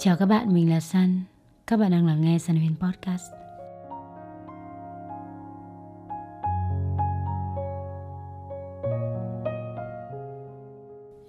Chào 0.00 0.16
các 0.16 0.26
bạn, 0.26 0.54
mình 0.54 0.70
là 0.70 0.80
Sun. 0.80 1.20
Các 1.66 1.76
bạn 1.76 1.90
đang 1.90 2.06
lắng 2.06 2.20
nghe 2.20 2.38
Sun 2.38 2.56
Huyền 2.56 2.74
Podcast. 2.80 3.22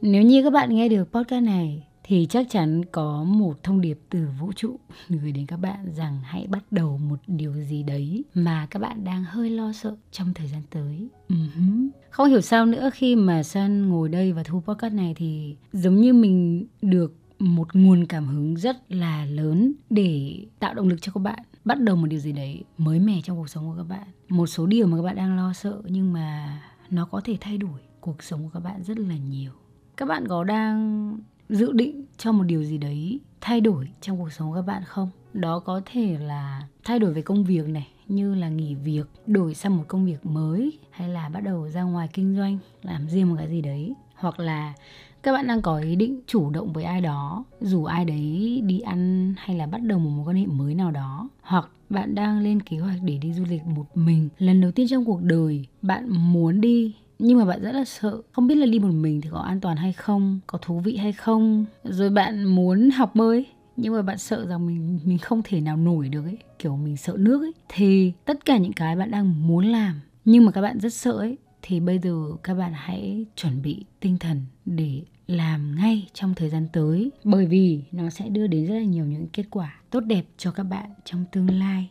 Nếu 0.02 0.24
như 0.24 0.44
các 0.44 0.50
bạn 0.54 0.76
nghe 0.76 0.90
được 0.90 1.12
podcast 1.12 1.44
này 1.44 1.88
thì 2.04 2.28
chắc 2.30 2.48
chắn 2.50 2.86
có 2.86 3.24
một 3.24 3.64
thông 3.64 3.82
điệp 3.82 4.00
từ 4.10 4.28
vũ 4.40 4.52
trụ 4.55 4.80
gửi 5.10 5.32
đến 5.32 5.46
các 5.46 5.58
bạn 5.58 5.94
rằng 5.96 6.20
hãy 6.24 6.48
bắt 6.48 6.64
đầu 6.72 6.98
một 6.98 7.20
điều 7.28 7.54
gì 7.54 7.84
đấy 7.84 8.24
mà 8.34 8.68
các 8.72 8.80
bạn 8.80 9.04
đang 9.04 9.24
hơi 9.24 9.50
lo 9.50 9.72
sợ 9.72 9.96
trong 10.12 10.34
thời 10.34 10.48
gian 10.48 10.62
tới. 10.70 11.08
Uh-huh. 11.30 11.90
Không 12.10 12.30
hiểu 12.30 12.42
sao 12.42 12.66
nữa 12.66 12.89
khi 12.93 13.15
mà 13.15 13.43
Sun 13.43 13.89
ngồi 13.89 14.10
đây 14.10 14.32
và 14.32 14.43
thu 14.43 14.61
podcast 14.68 14.93
này 14.93 15.14
thì 15.18 15.56
giống 15.74 15.96
như 15.96 16.14
mình 16.14 16.65
được 16.82 17.15
một 17.39 17.75
nguồn 17.75 18.06
cảm 18.06 18.28
hứng 18.28 18.56
rất 18.57 18.92
là 18.92 19.25
lớn 19.25 19.74
để 19.89 20.39
tạo 20.60 20.74
động 20.74 20.88
lực 20.88 21.02
cho 21.02 21.11
các 21.11 21.20
bạn. 21.20 21.39
Bắt 21.65 21.82
đầu 21.82 21.96
một 21.96 22.07
điều 22.07 22.20
gì 22.20 22.32
đấy 22.32 22.64
mới 22.78 23.00
mẻ 23.00 23.21
trong 23.24 23.38
cuộc 23.38 23.50
sống 23.50 23.68
của 23.70 23.75
các 23.78 23.88
bạn. 23.89 24.07
Một 24.29 24.48
số 24.48 24.65
điều 24.65 24.88
mà 24.88 24.98
các 24.98 25.04
bạn 25.04 25.15
đang 25.15 25.38
lo 25.38 25.54
sợ 25.54 25.82
nhưng 25.86 26.14
mà 26.14 26.62
nó 26.89 27.06
có 27.06 27.21
thể 27.24 27.38
thay 27.42 27.57
đổi 27.57 27.79
cuộc 28.00 28.24
sống 28.24 28.43
của 28.43 28.50
các 28.54 28.60
bạn 28.60 28.84
rất 28.84 29.00
là 29.00 29.15
nhiều. 29.15 29.52
Các 29.98 30.06
bạn 30.06 30.28
có 30.28 30.43
đang 30.43 31.18
dự 31.50 31.71
định 31.71 32.06
cho 32.17 32.31
một 32.31 32.44
điều 32.44 32.64
gì 32.64 32.78
đấy 32.78 33.20
thay 33.42 33.62
đổi 33.62 33.90
trong 34.02 34.17
cuộc 34.20 34.34
sống 34.34 34.50
của 34.50 34.56
các 34.56 34.66
bạn 34.66 34.84
không? 34.86 35.09
Đó 35.34 35.59
có 35.59 35.81
thể 35.86 36.17
là 36.17 36.67
thay 36.84 37.00
đổi 37.00 37.14
về 37.14 37.22
công 37.22 37.44
việc 37.44 37.67
này, 37.67 37.88
như 38.08 38.36
là 38.36 38.50
nghỉ 38.50 38.76
việc, 38.76 39.08
đổi 39.28 39.53
sang 39.56 39.78
một 39.78 39.84
công 39.88 40.06
việc 40.06 40.26
mới, 40.26 40.80
hay 40.92 41.09
là 41.09 41.30
bắt 41.30 41.40
đầu 41.40 41.70
ra 41.70 41.84
ngoài 41.84 42.09
kinh 42.14 42.36
doanh, 42.36 42.58
làm 42.84 43.09
riêng 43.09 43.30
một 43.30 43.36
cái 43.38 43.50
gì 43.50 43.62
đấy. 43.62 43.94
Hoặc 44.16 44.40
là 44.40 44.73
các 45.23 45.31
bạn 45.34 45.48
đang 45.48 45.62
có 45.62 45.78
ý 45.78 45.95
định 45.95 46.20
chủ 46.28 46.50
động 46.50 46.73
với 46.73 46.84
ai 46.84 47.02
đó, 47.02 47.44
dù 47.62 47.84
ai 47.84 48.06
đấy 48.06 48.62
đi 48.66 48.80
ăn 48.80 49.34
hay 49.38 49.58
là 49.58 49.67
bắt 49.67 49.81
đầu 49.81 50.00
một 50.00 50.09
mối 50.09 50.26
quan 50.28 50.36
hệ 50.36 50.45
mới 50.45 50.76
nào 50.76 50.92
đó, 50.92 51.30
hoặc 51.42 51.70
bạn 51.89 52.16
đang 52.16 52.39
lên 52.39 52.61
kế 52.61 52.78
hoạch 52.78 53.00
để 53.03 53.17
đi 53.17 53.34
du 53.34 53.44
lịch 53.50 53.66
một 53.66 53.86
mình. 53.95 54.30
Lần 54.38 54.61
đầu 54.61 54.72
tiên 54.72 54.88
trong 54.88 55.06
cuộc 55.06 55.22
đời 55.22 55.66
bạn 55.81 56.09
muốn 56.09 56.61
đi, 56.61 56.95
nhưng 57.20 57.38
mà 57.38 57.45
bạn 57.45 57.61
rất 57.61 57.72
là 57.72 57.86
sợ. 57.86 58.22
Không 58.31 58.48
biết 58.48 58.56
là 58.56 58.66
đi 58.66 58.80
một 58.80 58.92
mình 58.92 59.22
thì 59.22 59.30
có 59.31 59.39
an 59.39 59.59
toàn 59.59 59.78
hay 59.78 59.94
không, 59.94 60.39
có 60.48 60.58
thú 60.61 60.80
vị 60.80 60.98
hay 60.98 61.14
không. 61.14 61.66
Rồi 61.83 62.09
bạn 62.09 62.44
muốn 62.44 62.89
học 62.89 63.16
bơi, 63.16 63.45
nhưng 63.78 63.94
mà 63.94 64.02
bạn 64.02 64.17
sợ 64.17 64.45
rằng 64.45 64.67
mình 64.67 65.00
mình 65.04 65.17
không 65.17 65.42
thể 65.44 65.61
nào 65.61 65.78
nổi 65.78 66.09
được 66.09 66.26
ấy. 66.26 66.38
Kiểu 66.59 66.78
mình 66.78 66.98
sợ 66.98 67.16
nước 67.17 67.42
ấy. 67.42 67.54
Thì 67.70 68.14
tất 68.26 68.45
cả 68.45 68.58
những 68.58 68.73
cái 68.73 68.95
bạn 68.95 69.11
đang 69.11 69.48
muốn 69.48 69.66
làm, 69.66 70.02
nhưng 70.26 70.45
mà 70.45 70.52
các 70.52 70.61
bạn 70.61 70.80
rất 70.80 70.94
sợ 70.94 71.11
ấy 71.11 71.38
thì 71.70 71.80
bây 71.80 72.00
giờ 72.00 72.23
các 72.44 72.53
bạn 72.53 72.73
hãy 72.75 73.25
chuẩn 73.36 73.62
bị 73.62 73.86
tinh 74.00 74.17
thần 74.20 74.42
để 74.66 75.02
làm 75.28 75.76
ngay 75.76 76.08
trong 76.14 76.34
thời 76.36 76.50
gian 76.50 76.67
tới. 76.73 77.11
Bởi 77.23 77.45
vì 77.45 77.81
nó 77.92 78.09
sẽ 78.09 78.30
đưa 78.30 78.48
đến 78.48 78.67
rất 78.67 78.76
là 78.76 78.84
nhiều 78.84 79.06
những 79.06 79.28
kết 79.34 79.44
quả 79.50 79.76
tốt 79.89 80.00
đẹp 80.00 80.26
cho 80.38 80.52
các 80.52 80.64
bạn 80.64 80.89
trong 81.06 81.26
tương 81.31 81.59
lai. 81.59 81.89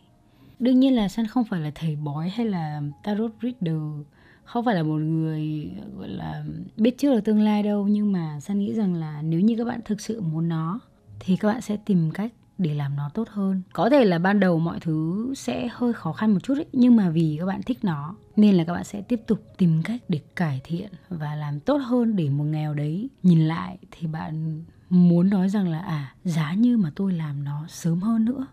Đương 0.58 0.80
nhiên 0.80 0.94
là 0.94 1.08
san 1.08 1.26
không 1.26 1.44
phải 1.44 1.60
là 1.60 1.70
thầy 1.74 1.96
bói 1.96 2.28
hay 2.28 2.46
là 2.46 2.82
tarot 3.04 3.32
reader, 3.42 3.82
không 4.44 4.64
phải 4.64 4.74
là 4.74 4.82
một 4.82 4.98
người, 4.98 5.70
gọi 5.96 6.08
là, 6.08 6.44
biết 6.76 6.98
trước 6.98 7.14
được 7.14 7.24
tương 7.24 7.40
lai 7.40 7.62
đâu. 7.62 7.88
Nhưng 7.88 8.12
mà 8.12 8.40
san 8.40 8.58
nghĩ 8.58 8.74
rằng 8.74 8.94
là 8.94 9.22
nếu 9.22 9.40
như 9.40 9.56
các 9.56 9.64
bạn 9.64 9.80
thực 9.84 10.00
sự 10.00 10.20
muốn 10.20 10.48
nó, 10.48 10.80
thì 11.20 11.36
các 11.36 11.48
bạn 11.48 11.60
sẽ 11.60 11.76
tìm 11.76 12.10
cách 12.10 12.32
để 12.58 12.74
làm 12.74 12.96
nó 12.96 13.08
tốt 13.14 13.28
hơn. 13.28 13.62
Có 13.72 13.90
thể 13.90 14.04
là 14.04 14.18
ban 14.18 14.40
đầu 14.40 14.58
mọi 14.58 14.80
thứ 14.80 15.32
sẽ 15.36 15.68
hơi 15.72 15.92
khó 15.92 16.12
khăn 16.12 16.32
một 16.32 16.40
chút 16.42 16.54
ấy, 16.58 16.66
nhưng 16.72 16.96
mà 16.96 17.10
vì 17.10 17.36
các 17.40 17.46
bạn 17.46 17.62
thích 17.62 17.78
nó 17.82 18.14
nên 18.36 18.54
là 18.54 18.64
các 18.64 18.72
bạn 18.72 18.84
sẽ 18.84 19.00
tiếp 19.02 19.20
tục 19.26 19.38
tìm 19.56 19.82
cách 19.84 20.00
để 20.08 20.20
cải 20.36 20.60
thiện 20.64 20.88
và 21.08 21.34
làm 21.34 21.60
tốt 21.60 21.76
hơn 21.76 22.16
để 22.16 22.30
một 22.30 22.44
nghèo 22.44 22.74
đấy 22.74 23.08
nhìn 23.22 23.40
lại 23.48 23.78
thì 23.90 24.06
bạn 24.06 24.64
muốn 24.90 25.30
nói 25.30 25.48
rằng 25.48 25.68
là 25.68 25.78
à 25.78 26.14
giá 26.24 26.54
như 26.54 26.76
mà 26.76 26.92
tôi 26.96 27.12
làm 27.12 27.44
nó 27.44 27.64
sớm 27.68 28.00
hơn 28.00 28.24
nữa. 28.24 28.46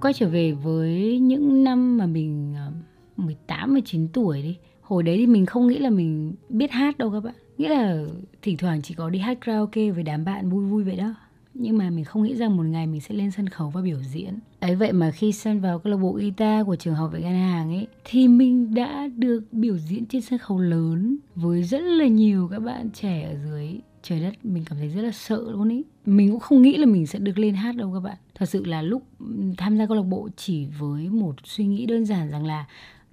Quay 0.00 0.12
trở 0.14 0.28
về 0.28 0.52
với 0.52 1.18
những 1.18 1.64
năm 1.64 1.98
mà 1.98 2.06
mình 2.06 2.54
ờ, 2.56 2.72
18 3.16 3.72
19 3.72 4.08
tuổi 4.08 4.42
đi 4.42 4.58
hồi 4.86 5.02
đấy 5.02 5.16
thì 5.16 5.26
mình 5.26 5.46
không 5.46 5.66
nghĩ 5.66 5.78
là 5.78 5.90
mình 5.90 6.34
biết 6.48 6.70
hát 6.70 6.98
đâu 6.98 7.10
các 7.10 7.20
bạn. 7.20 7.34
Nghĩa 7.58 7.68
là 7.68 8.04
thỉnh 8.42 8.56
thoảng 8.56 8.82
chỉ 8.82 8.94
có 8.94 9.10
đi 9.10 9.18
hát 9.18 9.38
karaoke 9.40 9.90
với 9.90 10.02
đám 10.02 10.24
bạn 10.24 10.50
vui 10.50 10.64
vui 10.64 10.84
vậy 10.84 10.96
đó. 10.96 11.14
Nhưng 11.54 11.78
mà 11.78 11.90
mình 11.90 12.04
không 12.04 12.22
nghĩ 12.22 12.34
rằng 12.34 12.56
một 12.56 12.62
ngày 12.62 12.86
mình 12.86 13.00
sẽ 13.00 13.14
lên 13.14 13.30
sân 13.30 13.48
khấu 13.48 13.70
và 13.70 13.80
biểu 13.80 13.98
diễn. 14.02 14.34
Ấy, 14.60 14.76
vậy 14.76 14.92
mà 14.92 15.10
khi 15.10 15.32
sân 15.32 15.60
vào 15.60 15.78
câu 15.78 15.90
lạc 15.90 15.96
bộ 15.96 16.12
guitar 16.12 16.66
của 16.66 16.76
trường 16.76 16.94
học 16.94 17.10
về 17.12 17.20
ngân 17.20 17.34
hàng 17.34 17.74
ấy, 17.74 17.86
thì 18.04 18.28
mình 18.28 18.74
đã 18.74 19.08
được 19.16 19.44
biểu 19.52 19.78
diễn 19.78 20.06
trên 20.06 20.22
sân 20.22 20.38
khấu 20.38 20.58
lớn 20.58 21.16
với 21.34 21.62
rất 21.62 21.80
là 21.80 22.06
nhiều 22.06 22.48
các 22.48 22.58
bạn 22.58 22.90
trẻ 22.90 23.22
ở 23.22 23.34
dưới. 23.44 23.68
Trời 24.02 24.20
đất, 24.20 24.32
mình 24.42 24.64
cảm 24.66 24.78
thấy 24.78 24.88
rất 24.88 25.02
là 25.02 25.12
sợ 25.12 25.50
luôn 25.50 25.68
ý. 25.68 25.82
Mình 26.06 26.30
cũng 26.30 26.40
không 26.40 26.62
nghĩ 26.62 26.76
là 26.76 26.86
mình 26.86 27.06
sẽ 27.06 27.18
được 27.18 27.38
lên 27.38 27.54
hát 27.54 27.76
đâu 27.76 27.92
các 27.94 28.00
bạn. 28.00 28.16
Thật 28.34 28.46
sự 28.46 28.64
là 28.64 28.82
lúc 28.82 29.02
tham 29.56 29.78
gia 29.78 29.86
câu 29.86 29.96
lạc 29.96 30.02
bộ 30.02 30.28
chỉ 30.36 30.66
với 30.78 31.08
một 31.08 31.34
suy 31.44 31.66
nghĩ 31.66 31.86
đơn 31.86 32.04
giản 32.04 32.30
rằng 32.30 32.46
là 32.46 32.64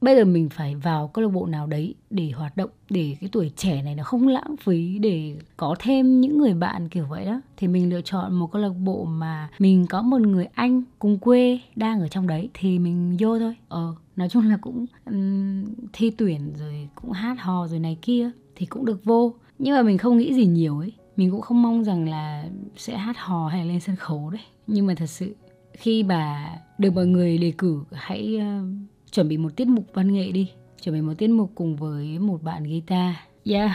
bây 0.03 0.16
giờ 0.16 0.25
mình 0.25 0.50
phải 0.50 0.75
vào 0.75 1.08
câu 1.08 1.24
lạc 1.24 1.31
bộ 1.31 1.46
nào 1.46 1.68
đấy 1.68 1.96
để 2.09 2.31
hoạt 2.36 2.58
động 2.58 2.69
để 2.90 3.16
cái 3.22 3.30
tuổi 3.31 3.52
trẻ 3.56 3.81
này 3.81 3.96
nó 3.96 4.03
không 4.03 4.28
lãng 4.28 4.56
phí 4.64 5.00
để 5.00 5.36
có 5.58 5.75
thêm 5.80 6.22
những 6.22 6.38
người 6.38 6.53
bạn 6.53 6.90
kiểu 6.90 7.06
vậy 7.09 7.25
đó. 7.25 7.41
Thì 7.58 7.68
mình 7.68 7.90
lựa 7.90 8.02
chọn 8.02 8.34
một 8.34 8.52
câu 8.52 8.62
lạc 8.62 8.74
bộ 8.84 9.06
mà 9.06 9.50
mình 9.59 9.86
có 9.90 10.02
một 10.02 10.22
người 10.22 10.46
anh 10.53 10.84
cùng 11.00 11.18
quê 11.18 11.59
đang 11.75 12.02
ở 12.02 12.08
trong 12.08 12.28
đấy 12.28 12.50
thì 12.53 12.80
mình 12.80 13.18
vô 13.19 13.40
thôi. 13.40 13.56
Ờ 13.68 13.96
nói 14.16 14.30
chung 14.30 14.50
là 14.50 14.58
cũng 14.58 14.86
um, 15.06 15.63
thi 15.94 16.12
tuyển 16.18 16.53
rồi 16.59 16.90
cũng 16.96 17.12
hát 17.12 17.38
hò 17.40 17.68
rồi 17.68 17.80
này 17.80 17.97
kia 18.02 18.30
thì 18.56 18.66
cũng 18.66 18.86
được 18.86 19.06
vô. 19.06 19.34
Nhưng 19.59 19.75
mà 19.75 19.81
mình 19.81 19.97
không 19.97 20.18
nghĩ 20.18 20.34
gì 20.34 20.46
nhiều 20.46 20.80
ấy. 20.80 20.94
Mình 21.18 21.31
cũng 21.31 21.42
không 21.42 21.62
mong 21.62 21.84
rằng 21.84 22.09
là 22.09 22.46
sẽ 22.78 22.97
hát 22.97 23.18
hò 23.18 23.47
hay 23.47 23.66
lên 23.66 23.80
sân 23.80 23.96
khấu 23.96 24.30
đấy. 24.30 24.42
Nhưng 24.68 24.88
mà 24.88 24.94
thật 24.97 25.06
sự 25.09 25.36
khi 25.74 26.03
bà 26.03 26.50
được 26.78 26.94
mọi 26.94 27.06
người 27.06 27.38
đề 27.38 27.53
cử 27.58 27.84
hãy 27.92 28.38
uh, 28.38 28.93
chuẩn 29.13 29.28
bị 29.28 29.38
một 29.38 29.56
tiết 29.56 29.68
mục 29.68 29.85
văn 29.94 30.13
nghệ 30.13 30.31
đi. 30.31 30.50
Chuẩn 30.84 30.96
bị 30.96 31.01
một 31.01 31.13
tiết 31.18 31.29
mục 31.29 31.51
cùng 31.56 31.75
với 31.75 32.19
một 32.19 32.44
bạn 32.44 32.63
guitar. 32.63 33.16
Yeah 33.46 33.72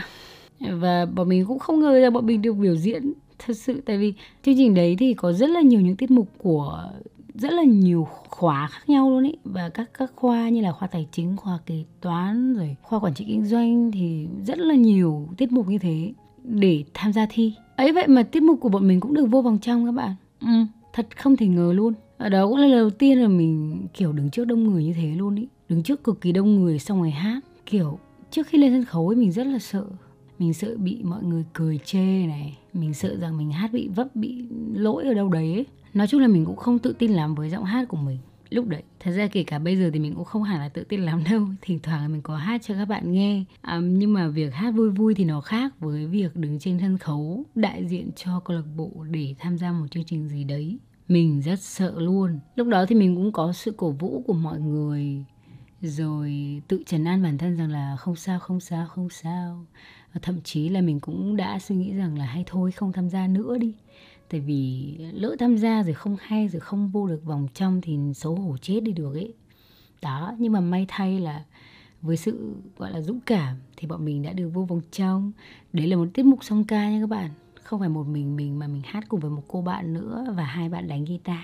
và 0.59 1.05
bọn 1.05 1.29
mình 1.29 1.45
cũng 1.45 1.59
không 1.59 1.79
ngờ 1.79 1.99
là 1.99 2.09
bọn 2.09 2.25
mình 2.25 2.41
được 2.41 2.53
biểu 2.53 2.75
diễn 2.75 3.13
thật 3.39 3.57
sự. 3.57 3.81
Tại 3.85 3.97
vì 3.97 4.13
chương 4.43 4.55
trình 4.57 4.73
đấy 4.73 4.95
thì 4.99 5.13
có 5.13 5.33
rất 5.33 5.49
là 5.49 5.61
nhiều 5.61 5.81
những 5.81 5.95
tiết 5.95 6.11
mục 6.11 6.27
của 6.37 6.91
rất 7.33 7.53
là 7.53 7.63
nhiều 7.63 8.07
khóa 8.29 8.67
khác 8.67 8.89
nhau 8.89 9.09
luôn 9.09 9.23
ý. 9.23 9.35
Và 9.43 9.69
các 9.69 9.89
các 9.97 10.11
khoa 10.15 10.49
như 10.49 10.61
là 10.61 10.71
khoa 10.71 10.87
tài 10.87 11.07
chính 11.11 11.37
khoa 11.37 11.59
kế 11.65 11.83
toán 12.01 12.55
rồi 12.55 12.75
khoa 12.81 12.99
quản 12.99 13.13
trị 13.13 13.25
kinh 13.27 13.45
doanh 13.45 13.91
thì 13.91 14.27
rất 14.45 14.57
là 14.57 14.75
nhiều 14.75 15.27
tiết 15.37 15.51
mục 15.51 15.67
như 15.67 15.77
thế 15.77 16.13
để 16.43 16.83
tham 16.93 17.13
gia 17.13 17.25
thi. 17.29 17.53
Ấy 17.75 17.91
vậy 17.91 18.07
mà 18.07 18.23
tiết 18.23 18.43
mục 18.43 18.59
của 18.61 18.69
bọn 18.69 18.87
mình 18.87 18.99
cũng 18.99 19.13
được 19.13 19.25
vô 19.25 19.41
vòng 19.41 19.57
trong 19.61 19.85
các 19.85 19.91
bạn. 19.91 20.15
Ừ, 20.41 20.65
thật 20.93 21.07
không 21.17 21.35
thể 21.35 21.47
ngờ 21.47 21.73
luôn 21.75 21.93
ở 22.19 22.29
đó 22.29 22.47
cũng 22.47 22.57
là 22.57 22.67
lần 22.67 22.79
đầu 22.79 22.89
tiên 22.89 23.21
là 23.21 23.27
mình 23.27 23.87
kiểu 23.93 24.13
đứng 24.13 24.29
trước 24.29 24.45
đông 24.45 24.63
người 24.63 24.83
như 24.83 24.93
thế 24.93 25.15
luôn 25.15 25.35
ý. 25.35 25.47
Đứng 25.69 25.83
trước 25.83 26.03
cực 26.03 26.21
kỳ 26.21 26.31
đông 26.31 26.55
người 26.55 26.79
xong 26.79 26.99
rồi 26.99 27.11
hát 27.11 27.41
kiểu 27.65 27.99
trước 28.31 28.47
khi 28.47 28.57
lên 28.57 28.71
sân 28.71 28.85
khấu 28.85 29.07
ấy 29.07 29.15
mình 29.15 29.31
rất 29.31 29.47
là 29.47 29.59
sợ. 29.59 29.85
Mình 30.39 30.53
sợ 30.53 30.75
bị 30.77 30.99
mọi 31.03 31.23
người 31.23 31.43
cười 31.53 31.79
chê 31.85 32.25
này 32.27 32.57
mình 32.73 32.93
sợ 32.93 33.17
rằng 33.17 33.37
mình 33.37 33.51
hát 33.51 33.73
bị 33.73 33.87
vấp 33.87 34.15
bị 34.15 34.43
lỗi 34.73 35.05
ở 35.05 35.13
đâu 35.13 35.29
đấy 35.29 35.53
ấy. 35.53 35.65
nói 35.93 36.07
chung 36.07 36.21
là 36.21 36.27
mình 36.27 36.45
cũng 36.45 36.55
không 36.55 36.79
tự 36.79 36.95
tin 36.99 37.11
lắm 37.11 37.35
với 37.35 37.49
giọng 37.49 37.63
hát 37.63 37.87
của 37.87 37.97
mình 37.97 38.17
lúc 38.49 38.67
đấy. 38.67 38.83
Thật 38.99 39.11
ra 39.11 39.27
kể 39.27 39.43
cả 39.43 39.59
bây 39.59 39.77
giờ 39.77 39.89
thì 39.93 39.99
mình 39.99 40.15
cũng 40.15 40.25
không 40.25 40.43
hẳn 40.43 40.59
là 40.59 40.69
tự 40.69 40.83
tin 40.83 41.01
lắm 41.01 41.23
đâu. 41.31 41.47
Thỉnh 41.61 41.79
thoảng 41.83 42.11
mình 42.11 42.21
có 42.21 42.35
hát 42.37 42.61
cho 42.65 42.73
các 42.73 42.85
bạn 42.85 43.11
nghe. 43.11 43.43
À, 43.61 43.79
nhưng 43.79 44.13
mà 44.13 44.27
việc 44.27 44.53
hát 44.53 44.71
vui 44.71 44.89
vui 44.89 45.13
thì 45.13 45.25
nó 45.25 45.41
khác 45.41 45.79
với 45.79 46.07
việc 46.07 46.35
đứng 46.35 46.59
trên 46.59 46.79
sân 46.79 46.97
khấu 46.97 47.43
đại 47.55 47.85
diện 47.87 48.09
cho 48.15 48.39
câu 48.39 48.57
lạc 48.57 48.65
bộ 48.77 48.91
để 49.09 49.35
tham 49.39 49.57
gia 49.57 49.71
một 49.71 49.85
chương 49.91 50.03
trình 50.03 50.29
gì 50.29 50.43
đấy 50.43 50.77
mình 51.09 51.41
rất 51.41 51.59
sợ 51.59 51.93
luôn. 51.97 52.39
Lúc 52.55 52.67
đó 52.67 52.85
thì 52.85 52.95
mình 52.95 53.15
cũng 53.15 53.31
có 53.31 53.53
sự 53.53 53.71
cổ 53.77 53.91
vũ 53.91 54.23
của 54.27 54.33
mọi 54.33 54.59
người. 54.59 55.25
Rồi 55.81 56.61
tự 56.67 56.83
trấn 56.85 57.03
an 57.03 57.23
bản 57.23 57.37
thân 57.37 57.57
rằng 57.57 57.71
là 57.71 57.95
không 57.95 58.15
sao 58.15 58.39
không 58.39 58.59
sao 58.59 58.87
không 58.87 59.09
sao. 59.09 59.65
Và 60.13 60.19
thậm 60.23 60.41
chí 60.43 60.69
là 60.69 60.81
mình 60.81 60.99
cũng 60.99 61.35
đã 61.35 61.59
suy 61.59 61.75
nghĩ 61.75 61.93
rằng 61.93 62.17
là 62.17 62.25
hay 62.25 62.43
thôi, 62.47 62.71
không 62.71 62.93
tham 62.93 63.09
gia 63.09 63.27
nữa 63.27 63.57
đi. 63.57 63.73
Tại 64.29 64.39
vì 64.39 64.95
lỡ 65.13 65.35
tham 65.39 65.57
gia 65.57 65.83
rồi 65.83 65.93
không 65.93 66.17
hay, 66.21 66.47
rồi 66.47 66.59
không 66.59 66.89
vô 66.89 67.07
được 67.07 67.23
vòng 67.25 67.47
trong 67.53 67.81
thì 67.81 67.97
xấu 68.15 68.35
hổ 68.35 68.57
chết 68.57 68.79
đi 68.79 68.91
được 68.91 69.13
ấy. 69.13 69.33
Đó, 70.01 70.35
nhưng 70.37 70.53
mà 70.53 70.59
may 70.59 70.85
thay 70.87 71.19
là 71.19 71.43
với 72.01 72.17
sự, 72.17 72.55
gọi 72.77 72.91
là, 72.91 73.01
dũng 73.01 73.19
cảm 73.19 73.55
thì 73.77 73.87
bọn 73.87 74.05
mình 74.05 74.21
đã 74.21 74.33
được 74.33 74.49
vô 74.53 74.65
vòng 74.65 74.81
trong. 74.91 75.31
Đấy 75.73 75.87
là 75.87 75.95
một 75.95 76.07
tiết 76.13 76.25
mục 76.25 76.43
song 76.43 76.63
ca 76.63 76.89
nha 76.89 76.99
các 77.01 77.09
bạn 77.09 77.29
không 77.69 77.79
phải 77.79 77.89
một 77.89 78.07
mình 78.07 78.35
mình 78.35 78.59
mà 78.59 78.67
mình 78.67 78.81
hát 78.85 79.03
cùng 79.09 79.19
với 79.19 79.31
một 79.31 79.43
cô 79.47 79.61
bạn 79.61 79.93
nữa 79.93 80.33
và 80.37 80.43
hai 80.43 80.69
bạn 80.69 80.87
đánh 80.87 81.05
guitar. 81.05 81.37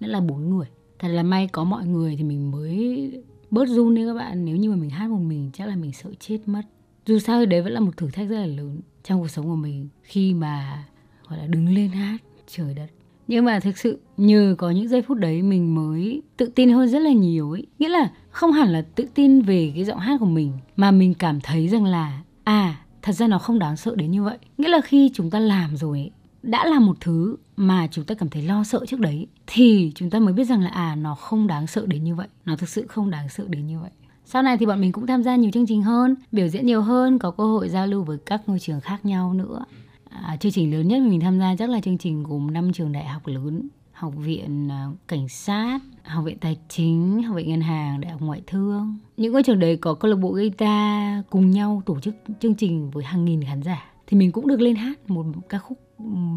Nữa 0.00 0.08
là 0.08 0.20
bốn 0.20 0.50
người. 0.50 0.66
Thật 0.98 1.08
là 1.08 1.22
may 1.22 1.46
có 1.46 1.64
mọi 1.64 1.86
người 1.86 2.16
thì 2.16 2.24
mình 2.24 2.50
mới 2.50 3.12
bớt 3.50 3.68
run 3.68 3.94
đi 3.94 4.06
các 4.06 4.14
bạn. 4.14 4.44
Nếu 4.44 4.56
như 4.56 4.70
mà 4.70 4.76
mình 4.76 4.90
hát 4.90 5.10
một 5.10 5.18
mình, 5.18 5.50
chắc 5.52 5.68
là 5.68 5.76
mình 5.76 5.92
sợ 5.92 6.10
chết 6.20 6.38
mất. 6.46 6.62
Dù 7.06 7.18
sao 7.18 7.40
thì 7.40 7.46
đấy 7.46 7.62
vẫn 7.62 7.72
là 7.72 7.80
một 7.80 7.96
thử 7.96 8.10
thách 8.10 8.28
rất 8.28 8.36
là 8.36 8.46
lớn 8.46 8.80
trong 9.04 9.20
cuộc 9.20 9.28
sống 9.28 9.46
của 9.46 9.56
mình 9.56 9.88
khi 10.02 10.34
mà, 10.34 10.84
gọi 11.28 11.38
là, 11.38 11.46
đứng 11.46 11.74
lên 11.74 11.90
hát. 11.90 12.18
Trời 12.46 12.74
đất. 12.74 12.86
Nhưng 13.28 13.44
mà 13.44 13.60
thực 13.60 13.78
sự 13.78 13.98
nhờ 14.16 14.54
có 14.58 14.70
những 14.70 14.88
giây 14.88 15.02
phút 15.02 15.18
đấy 15.18 15.42
mình 15.42 15.74
mới 15.74 16.22
tự 16.36 16.46
tin 16.46 16.70
hơn 16.70 16.88
rất 16.88 16.98
là 16.98 17.12
nhiều 17.12 17.50
ấy. 17.50 17.66
Nghĩa 17.78 17.88
là 17.88 18.10
không 18.30 18.52
hẳn 18.52 18.68
là 18.68 18.82
tự 18.82 19.06
tin 19.14 19.42
về 19.42 19.72
cái 19.74 19.84
giọng 19.84 19.98
hát 19.98 20.20
của 20.20 20.26
mình, 20.26 20.52
mà 20.76 20.90
mình 20.90 21.14
cảm 21.14 21.40
thấy 21.40 21.68
rằng 21.68 21.84
là 21.84 22.22
à 22.44 22.83
thật 23.04 23.12
ra 23.12 23.26
nó 23.28 23.38
không 23.38 23.58
đáng 23.58 23.76
sợ 23.76 23.94
đến 23.96 24.10
như 24.10 24.22
vậy. 24.22 24.38
Nghĩa 24.58 24.68
là 24.68 24.80
khi 24.80 25.10
chúng 25.14 25.30
ta 25.30 25.38
làm 25.38 25.76
rồi 25.76 25.98
ấy, 25.98 26.10
đã 26.42 26.66
là 26.66 26.80
một 26.80 26.96
thứ 27.00 27.36
mà 27.56 27.88
chúng 27.90 28.04
ta 28.04 28.14
cảm 28.14 28.28
thấy 28.28 28.42
lo 28.42 28.64
sợ 28.64 28.80
trước 28.86 29.00
đấy 29.00 29.26
thì 29.46 29.92
chúng 29.94 30.10
ta 30.10 30.18
mới 30.18 30.34
biết 30.34 30.44
rằng 30.44 30.62
là 30.62 30.68
à 30.68 30.94
nó 30.96 31.14
không 31.14 31.46
đáng 31.46 31.66
sợ 31.66 31.86
đến 31.86 32.04
như 32.04 32.14
vậy. 32.14 32.28
Nó 32.44 32.56
thực 32.56 32.68
sự 32.68 32.86
không 32.88 33.10
đáng 33.10 33.28
sợ 33.28 33.44
đến 33.48 33.66
như 33.66 33.78
vậy. 33.80 33.90
Sau 34.24 34.42
này 34.42 34.56
thì 34.58 34.66
bọn 34.66 34.80
mình 34.80 34.92
cũng 34.92 35.06
tham 35.06 35.22
gia 35.22 35.36
nhiều 35.36 35.50
chương 35.50 35.66
trình 35.66 35.82
hơn 35.82 36.14
biểu 36.32 36.48
diễn 36.48 36.66
nhiều 36.66 36.82
hơn 36.82 37.18
có 37.18 37.30
cơ 37.30 37.44
hội 37.44 37.68
giao 37.68 37.86
lưu 37.86 38.02
với 38.02 38.18
các 38.26 38.42
ngôi 38.46 38.58
trường 38.58 38.80
khác 38.80 39.04
nhau 39.04 39.34
nữa. 39.34 39.64
À, 40.10 40.36
chương 40.40 40.52
trình 40.52 40.72
lớn 40.72 40.88
nhất 40.88 41.02
mình 41.02 41.20
tham 41.20 41.38
gia 41.38 41.56
chắc 41.58 41.70
là 41.70 41.80
chương 41.80 41.98
trình 41.98 42.22
gồm 42.22 42.52
5 42.52 42.72
trường 42.72 42.92
đại 42.92 43.04
học 43.04 43.26
lớn 43.26 43.68
học 43.94 44.12
viện 44.16 44.68
à, 44.70 44.86
cảnh 45.08 45.28
sát, 45.28 45.78
học 46.04 46.24
viện 46.24 46.38
tài 46.40 46.56
chính, 46.68 47.22
học 47.22 47.36
viện 47.36 47.48
ngân 47.48 47.60
hàng, 47.60 48.00
đại 48.00 48.12
học 48.12 48.20
ngoại 48.20 48.42
thương. 48.46 48.98
Những 49.16 49.32
ngôi 49.32 49.42
trường 49.42 49.58
đấy 49.58 49.76
có 49.76 49.94
câu 49.94 50.10
lạc 50.10 50.16
bộ 50.16 50.30
guitar 50.30 51.24
cùng 51.30 51.50
nhau 51.50 51.82
tổ 51.86 52.00
chức 52.00 52.14
chương 52.40 52.54
trình 52.54 52.90
với 52.90 53.04
hàng 53.04 53.24
nghìn 53.24 53.44
khán 53.44 53.62
giả. 53.62 53.92
Thì 54.06 54.16
mình 54.16 54.32
cũng 54.32 54.48
được 54.48 54.60
lên 54.60 54.76
hát 54.76 55.10
một 55.10 55.26
ca 55.48 55.58
khúc 55.58 55.78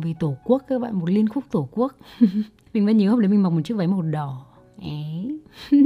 về 0.03 0.13
tổ 0.19 0.37
quốc 0.43 0.63
các 0.67 0.81
bạn, 0.81 0.99
một 0.99 1.09
liên 1.09 1.29
khúc 1.29 1.43
tổ 1.51 1.69
quốc. 1.71 1.95
Mình 2.73 2.85
vẫn 2.85 2.97
nhớ 2.97 3.09
hôm 3.09 3.19
đấy 3.19 3.29
mình 3.29 3.43
mặc 3.43 3.49
một 3.49 3.61
chiếc 3.65 3.73
váy 3.73 3.87
màu 3.87 4.01
đỏ. 4.01 4.45
Ấy. 4.81 5.39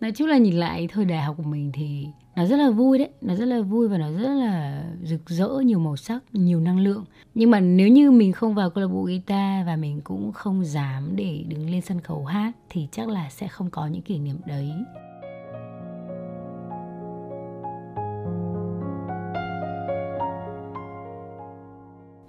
Nói 0.00 0.12
chung 0.12 0.28
là 0.28 0.38
nhìn 0.38 0.54
lại 0.54 0.88
thời 0.88 1.04
đại 1.04 1.22
học 1.22 1.36
của 1.36 1.42
mình 1.42 1.70
thì 1.74 2.06
nó 2.36 2.46
rất 2.46 2.56
là 2.56 2.70
vui 2.70 2.98
đấy, 2.98 3.08
nó 3.20 3.34
rất 3.34 3.44
là 3.44 3.60
vui 3.60 3.88
và 3.88 3.98
nó 3.98 4.10
rất 4.10 4.34
là 4.34 4.84
rực 5.02 5.30
rỡ 5.30 5.48
nhiều 5.64 5.78
màu 5.78 5.96
sắc, 5.96 6.22
nhiều 6.32 6.60
năng 6.60 6.80
lượng. 6.80 7.04
Nhưng 7.34 7.50
mà 7.50 7.60
nếu 7.60 7.88
như 7.88 8.10
mình 8.10 8.32
không 8.32 8.54
vào 8.54 8.70
câu 8.70 8.84
lạc 8.84 8.88
bộ 8.94 9.02
guitar 9.02 9.66
và 9.66 9.76
mình 9.76 10.00
cũng 10.04 10.32
không 10.32 10.64
dám 10.64 11.16
để 11.16 11.44
đứng 11.48 11.70
lên 11.70 11.80
sân 11.80 12.00
khấu 12.00 12.24
hát, 12.24 12.52
thì 12.68 12.88
chắc 12.92 13.08
là 13.08 13.30
sẽ 13.30 13.48
không 13.48 13.70
có 13.70 13.86
những 13.86 14.02
kỷ 14.02 14.18
niệm 14.18 14.36
đấy. 14.46 14.70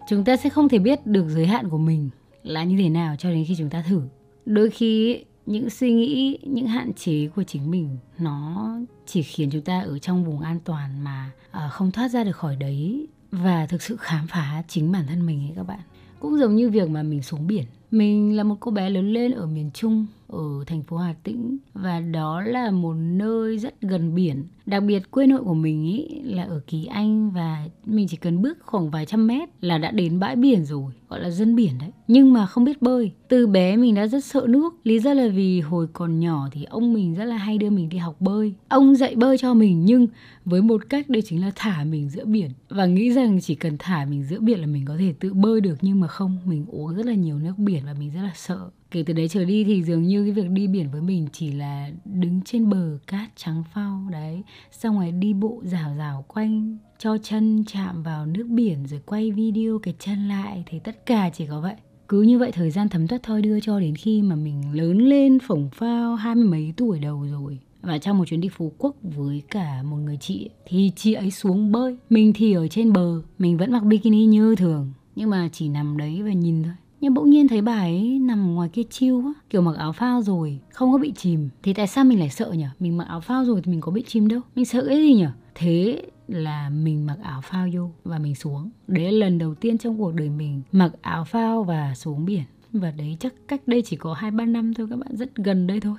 Chúng 0.10 0.24
ta 0.24 0.38
sẽ 0.38 0.50
không 0.50 0.70
thể 0.70 0.80
biết 0.80 1.06
được 1.06 1.26
giới 1.30 1.46
hạn 1.46 1.70
của 1.70 1.78
mình 1.78 2.10
là 2.44 2.64
như 2.64 2.78
thế 2.78 2.90
nào 2.90 3.16
cho 3.16 3.30
đến 3.30 3.46
khi 3.48 3.56
chúng 3.58 3.70
ta 3.70 3.84
thử. 3.90 4.02
Đôi 4.46 4.70
khi 4.70 5.24
những 5.46 5.70
suy 5.70 5.94
nghĩ 5.94 6.38
những 6.44 6.68
hạn 6.68 6.94
chế 6.94 7.28
của 7.36 7.44
chính 7.44 7.72
mình 7.72 7.98
nó 8.18 8.70
chỉ 9.06 9.24
khiến 9.24 9.50
chúng 9.52 9.62
ta 9.62 9.80
ở 9.80 10.00
trong 10.00 10.26
vùng 10.26 10.40
an 10.40 10.60
toàn 10.64 11.04
mà 11.04 11.32
uh, 11.50 11.72
không 11.72 11.92
thoát 11.92 12.08
ra 12.08 12.24
được 12.24 12.36
khỏi 12.36 12.56
đấy 12.56 13.08
và 13.32 13.66
thực 13.66 13.82
sự 13.82 13.98
khám 13.98 14.28
phá 14.28 14.64
chính 14.68 14.92
bản 14.92 15.08
thân 15.08 15.26
mình 15.26 15.48
ấy 15.48 15.54
các 15.56 15.64
bạn. 15.64 15.80
Cũng 16.20 16.38
giống 16.38 16.56
như 16.56 16.70
việc 16.70 16.90
mà 16.90 17.04
mình 17.04 17.24
xuống 17.24 17.48
biển. 17.48 17.64
Mình 17.92 18.36
là 18.38 18.44
một 18.44 18.56
cô 18.60 18.72
bé 18.72 18.90
lớn 18.90 19.14
lên 19.14 19.32
ở 19.32 19.46
miền 19.46 19.72
trung 19.74 20.06
ở 20.28 20.64
thành 20.68 20.84
phố 20.84 20.98
Hà 20.98 21.14
Tĩnh 21.24 21.58
và 21.74 22.00
đó 22.00 22.42
là 22.42 22.72
một 22.72 22.94
nơi 22.94 23.58
rất 23.58 23.82
gần 23.82 24.16
biển. 24.16 24.44
Đặc 24.66 24.84
biệt 24.84 25.12
quê 25.12 25.28
nội 25.28 25.44
của 25.44 25.54
mình 25.54 25.86
ý 25.86 26.22
là 26.24 26.44
ở 26.44 26.62
Kỳ 26.68 26.86
Anh 26.86 27.32
và 27.32 27.68
mình 27.86 28.08
chỉ 28.08 28.18
cần 28.18 28.42
bước 28.42 28.58
khoảng 28.62 28.90
vài 28.90 29.06
trăm 29.06 29.28
mét 29.28 29.50
là 29.62 29.78
đã 29.78 29.92
đến 29.92 30.20
bãi 30.20 30.36
biển 30.36 30.66
rồi, 30.66 30.94
gọi 31.10 31.20
là 31.20 31.30
dân 31.30 31.56
biển 31.56 31.72
đấy. 31.80 31.90
Nhưng 32.08 32.34
mà 32.34 32.46
không 32.46 32.64
biết 32.64 32.82
bơi. 32.82 33.12
Từ 33.28 33.48
bé 33.48 33.78
mình 33.78 33.96
đã 33.96 34.08
rất 34.08 34.26
sợ 34.26 34.46
nước. 34.50 34.76
Lý 34.84 35.00
do 35.00 35.14
là 35.14 35.28
vì 35.28 35.62
hồi 35.62 35.88
còn 35.94 36.20
nhỏ 36.20 36.48
thì 36.52 36.64
ông 36.64 36.94
mình 36.94 37.16
rất 37.16 37.26
là 37.26 37.38
hay 37.38 37.58
đưa 37.58 37.70
mình 37.70 37.90
đi 37.90 37.98
học 37.98 38.16
bơi. 38.22 38.54
Ông 38.68 38.96
dạy 38.96 39.16
bơi 39.16 39.38
cho 39.38 39.54
mình 39.54 39.86
nhưng 39.86 40.08
với 40.46 40.62
một 40.62 40.90
cách 40.90 41.10
đây 41.10 41.22
chính 41.22 41.42
là 41.42 41.52
thả 41.56 41.84
mình 41.84 42.10
giữa 42.10 42.26
biển 42.26 42.50
và 42.70 42.86
nghĩ 42.86 43.14
rằng 43.14 43.42
chỉ 43.42 43.56
cần 43.56 43.76
thả 43.80 44.06
mình 44.06 44.24
giữa 44.24 44.40
biển 44.40 44.60
là 44.60 44.68
mình 44.68 44.86
có 44.86 44.96
thể 45.00 45.14
tự 45.20 45.34
bơi 45.34 45.62
được 45.62 45.76
nhưng 45.82 46.00
mà 46.00 46.08
không, 46.08 46.38
mình 46.46 46.66
uống 46.68 46.96
rất 46.96 47.06
là 47.06 47.14
nhiều 47.14 47.40
nước 47.40 47.54
biển 47.58 47.84
và 47.86 47.96
mình 48.00 48.12
rất 48.16 48.22
là 48.22 48.32
sợ 48.36 48.70
kể 48.96 49.04
từ 49.04 49.14
đấy 49.14 49.28
trở 49.28 49.46
đi 49.46 49.64
thì 49.64 49.84
dường 49.84 50.04
như 50.04 50.24
cái 50.24 50.32
việc 50.32 50.50
đi 50.50 50.68
biển 50.68 50.90
với 50.92 51.02
mình 51.02 51.28
chỉ 51.34 51.52
là 51.52 51.90
đứng 52.06 52.42
trên 52.46 52.70
bờ 52.70 52.98
cát 53.08 53.30
trắng 53.36 53.64
phao, 53.74 54.08
đấy. 54.12 54.44
Xong 54.72 54.96
rồi 54.96 55.12
đi 55.12 55.34
bộ 55.34 55.62
rào 55.64 55.96
rào 55.98 56.26
quanh, 56.28 56.78
cho 57.00 57.18
chân 57.18 57.64
chạm 57.68 58.04
vào 58.04 58.26
nước 58.26 58.48
biển 58.50 58.88
rồi 58.88 59.02
quay 59.06 59.32
video 59.32 59.80
cái 59.80 59.94
chân 60.00 60.28
lại, 60.28 60.64
thì 60.68 60.80
tất 60.80 61.06
cả 61.06 61.30
chỉ 61.34 61.46
có 61.46 61.62
vậy. 61.62 61.74
Cứ 62.08 62.22
như 62.22 62.40
vậy 62.40 62.52
thời 62.52 62.72
gian 62.72 62.90
thấm 62.90 63.08
thoát 63.08 63.24
thôi 63.24 63.42
đưa 63.42 63.60
cho 63.60 63.80
đến 63.80 63.96
khi 63.96 64.22
mà 64.22 64.36
mình 64.36 64.76
lớn 64.76 64.98
lên, 64.98 65.40
phổng 65.40 65.70
phao, 65.74 66.16
hai 66.16 66.36
mươi 66.36 66.46
mấy 66.46 66.74
tuổi 66.78 67.00
đầu 67.00 67.28
rồi. 67.32 67.60
Và 67.82 67.98
trong 67.98 68.18
một 68.18 68.26
chuyến 68.26 68.42
đi 68.42 68.50
phú 68.50 68.72
quốc 68.78 68.96
với 69.02 69.42
cả 69.50 69.84
một 69.84 69.98
người 69.98 70.18
chị, 70.22 70.50
thì 70.68 70.92
chị 70.96 71.14
ấy 71.14 71.32
xuống 71.32 71.72
bơi. 71.72 71.98
Mình 72.10 72.34
thì 72.36 72.54
ở 72.54 72.68
trên 72.68 72.94
bờ, 72.94 73.22
mình 73.40 73.58
vẫn 73.58 73.72
mặc 73.72 73.84
bikini 73.84 74.26
như 74.26 74.56
thường, 74.56 74.94
nhưng 75.16 75.30
mà 75.30 75.50
chỉ 75.52 75.70
nằm 75.70 75.98
đấy 75.98 76.24
và 76.24 76.34
nhìn 76.34 76.64
thôi 76.64 76.74
nhưng 77.06 77.14
bỗng 77.14 77.30
nhiên 77.30 77.48
thấy 77.48 77.62
bà 77.62 77.80
ấy 77.80 78.20
nằm 78.20 78.56
ngoài 78.56 78.70
kia 78.70 78.84
chiêu 78.90 79.24
á 79.26 79.34
kiểu 79.50 79.62
mặc 79.62 79.76
áo 79.78 79.94
phao 79.94 80.22
rồi, 80.22 80.60
không 80.74 80.92
có 80.92 80.98
bị 80.98 81.12
chìm. 81.12 81.50
Thì 81.64 81.74
tại 81.74 81.88
sao 81.88 82.04
mình 82.04 82.20
lại 82.20 82.30
sợ 82.30 82.52
nhỉ? 82.52 82.66
Mình 82.80 82.98
mặc 82.98 83.08
áo 83.08 83.22
phao 83.22 83.46
rồi 83.46 83.62
thì 83.64 83.72
mình 83.72 83.82
có 83.82 83.92
bị 83.92 84.04
chìm 84.08 84.28
đâu. 84.28 84.42
Mình 84.56 84.66
sợ 84.66 84.86
cái 84.88 84.98
gì 84.98 85.14
nhỉ? 85.14 85.26
Thế 85.56 86.02
là 86.28 86.70
mình 86.70 87.06
mặc 87.06 87.18
áo 87.24 87.42
phao 87.44 87.68
vô 87.74 87.90
và 88.04 88.20
mình 88.20 88.36
xuống. 88.36 88.70
Đấy 88.88 89.12
là 89.12 89.26
lần 89.26 89.38
đầu 89.38 89.56
tiên 89.56 89.78
trong 89.78 89.98
cuộc 89.98 90.14
đời 90.14 90.30
mình 90.30 90.62
mặc 90.72 90.92
áo 91.02 91.26
phao 91.26 91.64
và 91.64 91.96
xuống 91.96 92.26
biển. 92.26 92.44
Và 92.74 92.92
đấy 92.92 93.18
chắc 93.20 93.34
cách 93.48 93.62
đây 93.68 93.82
chỉ 93.82 93.96
có 93.96 94.14
hai 94.14 94.32
ba 94.32 94.46
năm 94.46 94.74
thôi, 94.74 94.88
các 94.90 95.00
bạn 95.00 95.16
rất 95.16 95.36
gần 95.36 95.68
đây 95.68 95.80
thôi. 95.80 95.98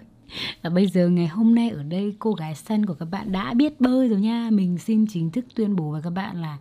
Và 0.63 0.71
bây 0.71 0.87
giờ 0.87 1.09
ngày 1.09 1.27
hôm 1.27 1.55
nay 1.55 1.71
ở 1.71 1.83
đây, 1.83 2.15
cô 2.19 2.33
gái 2.33 2.55
sân 2.55 2.87
của 2.87 2.95
các 2.95 3.09
bạn 3.11 3.33
đã 3.33 3.55
biết 3.55 3.81
bơi 3.81 4.09
rồi 4.09 4.21
nha. 4.21 4.51
Mình 4.53 4.79
xin 4.79 5.07
chính 5.07 5.31
thức 5.31 5.45
tuyên 5.55 5.77
bố 5.77 5.91
với 5.91 6.03
các 6.03 6.11
bạn 6.11 6.43
là 6.43 6.59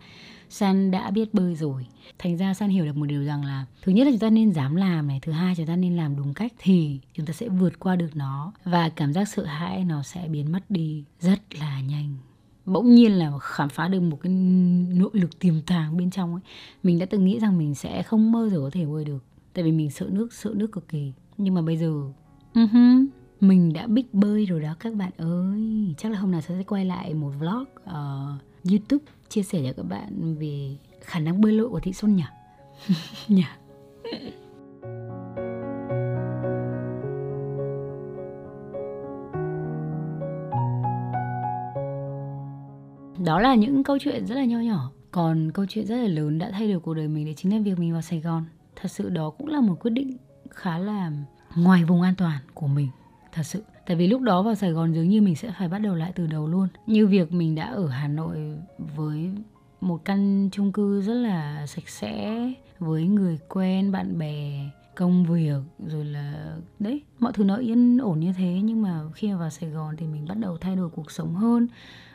San 0.48 0.90
đã 0.90 1.10
biết 1.10 1.34
bơi 1.34 1.54
rồi. 1.54 1.86
Thành 2.18 2.36
ra 2.36 2.54
San 2.54 2.70
hiểu 2.70 2.84
được 2.84 2.96
một 2.96 3.06
điều 3.06 3.24
rằng 3.24 3.44
là 3.44 3.66
thứ 3.82 3.92
nhất 3.92 4.04
là 4.04 4.10
chúng 4.10 4.20
ta 4.20 4.30
nên 4.30 4.52
dám 4.52 4.76
làm 4.76 5.08
này, 5.08 5.18
thứ 5.22 5.32
hai 5.32 5.54
chúng 5.56 5.66
ta 5.66 5.76
nên 5.76 5.96
làm 5.96 6.16
đúng 6.16 6.34
cách 6.34 6.52
thì 6.58 7.00
chúng 7.14 7.26
ta 7.26 7.32
sẽ 7.32 7.48
vượt 7.48 7.78
qua 7.78 7.96
được 7.96 8.10
nó 8.14 8.52
và 8.64 8.88
cảm 8.88 9.12
giác 9.12 9.28
sợ 9.28 9.44
hãi 9.44 9.84
nó 9.84 10.02
sẽ 10.02 10.28
biến 10.28 10.52
mất 10.52 10.70
đi 10.70 11.04
rất 11.20 11.40
là 11.60 11.80
nhanh. 11.80 12.16
Bỗng 12.66 12.94
nhiên 12.94 13.12
là 13.12 13.32
khám 13.40 13.68
phá 13.68 13.88
được 13.88 14.00
một 14.00 14.18
cái 14.22 14.32
nội 14.32 15.10
lực 15.12 15.38
tiềm 15.38 15.62
tàng 15.62 15.96
bên 15.96 16.10
trong 16.10 16.32
ấy. 16.32 16.40
Mình 16.82 16.98
đã 16.98 17.06
từng 17.06 17.24
nghĩ 17.24 17.38
rằng 17.40 17.58
mình 17.58 17.74
sẽ 17.74 18.02
không 18.02 18.32
bao 18.32 18.48
giờ 18.48 18.58
có 18.58 18.70
thể 18.72 18.86
bơi 18.86 19.04
được 19.04 19.24
tại 19.52 19.64
vì 19.64 19.72
mình 19.72 19.90
sợ 19.90 20.06
nước 20.10 20.32
sợ 20.32 20.52
nước 20.56 20.72
cực 20.72 20.88
kỳ. 20.88 21.12
Nhưng 21.38 21.54
mà 21.54 21.62
bây 21.62 21.76
giờ 21.76 22.02
uh-huh, 22.54 23.06
mình 23.40 23.72
đã 23.72 23.86
biết 23.86 24.14
bơi 24.14 24.46
rồi 24.46 24.60
đó 24.60 24.76
các 24.80 24.94
bạn 24.94 25.10
ơi. 25.16 25.94
Chắc 25.98 26.12
là 26.12 26.18
hôm 26.18 26.30
nào 26.30 26.40
sẽ 26.40 26.62
quay 26.62 26.84
lại 26.84 27.14
một 27.14 27.32
vlog 27.38 27.64
uh, 27.84 28.42
youtube 28.70 29.04
chia 29.28 29.42
sẻ 29.42 29.62
cho 29.66 29.72
các 29.76 29.82
bạn 29.82 30.34
về 30.34 30.76
khả 31.00 31.20
năng 31.20 31.40
bơi 31.40 31.52
lội 31.52 31.68
của 31.68 31.80
thị 31.80 31.92
xuân 31.92 32.16
nhỉ? 32.16 32.24
Nhỉ? 33.28 33.44
Đó 43.24 43.40
là 43.40 43.54
những 43.54 43.84
câu 43.84 43.98
chuyện 44.00 44.26
rất 44.26 44.34
là 44.34 44.44
nho 44.44 44.58
nhỏ. 44.58 44.90
Còn 45.10 45.50
câu 45.52 45.66
chuyện 45.68 45.86
rất 45.86 45.96
là 45.96 46.08
lớn 46.08 46.38
đã 46.38 46.50
thay 46.50 46.70
đổi 46.70 46.80
cuộc 46.80 46.94
đời 46.94 47.08
mình 47.08 47.24
đấy 47.24 47.34
chính 47.36 47.52
là 47.52 47.58
việc 47.64 47.78
mình 47.78 47.92
vào 47.92 48.02
sài 48.02 48.20
gòn. 48.20 48.44
Thật 48.76 48.90
sự 48.90 49.08
đó 49.08 49.30
cũng 49.30 49.46
là 49.46 49.60
một 49.60 49.74
quyết 49.80 49.90
định 49.90 50.16
khá 50.50 50.78
là 50.78 51.12
ngoài 51.56 51.84
vùng 51.84 52.02
an 52.02 52.14
toàn 52.14 52.38
của 52.54 52.66
mình, 52.66 52.88
thật 53.32 53.42
sự 53.42 53.62
tại 53.86 53.96
vì 53.96 54.06
lúc 54.06 54.22
đó 54.22 54.42
vào 54.42 54.54
sài 54.54 54.72
gòn 54.72 54.94
dường 54.94 55.08
như 55.08 55.22
mình 55.22 55.36
sẽ 55.36 55.52
phải 55.58 55.68
bắt 55.68 55.78
đầu 55.78 55.94
lại 55.94 56.12
từ 56.14 56.26
đầu 56.26 56.48
luôn. 56.48 56.68
Như 56.86 57.06
việc 57.06 57.32
mình 57.32 57.54
đã 57.54 57.64
ở 57.64 57.88
hà 57.88 58.08
nội 58.08 58.58
với 58.96 59.30
một 59.80 60.04
căn 60.04 60.48
chung 60.52 60.72
cư 60.72 61.02
rất 61.02 61.14
là 61.14 61.66
sạch 61.66 61.88
sẽ, 61.88 62.52
với 62.78 63.04
người 63.04 63.38
quen, 63.48 63.92
bạn 63.92 64.18
bè, 64.18 64.70
công 64.94 65.24
việc, 65.24 65.60
rồi 65.86 66.04
là, 66.04 66.56
đấy, 66.78 67.02
mọi 67.18 67.32
thứ 67.32 67.44
nó 67.44 67.56
yên 67.56 67.98
ổn 67.98 68.20
như 68.20 68.32
thế. 68.32 68.60
Nhưng 68.64 68.82
mà 68.82 69.00
khi 69.14 69.32
mà 69.32 69.38
vào 69.38 69.50
sài 69.50 69.70
gòn 69.70 69.96
thì 69.96 70.06
mình 70.06 70.26
bắt 70.28 70.38
đầu 70.38 70.58
thay 70.58 70.76
đổi 70.76 70.88
cuộc 70.88 71.10
sống 71.10 71.34
hơn. 71.34 71.66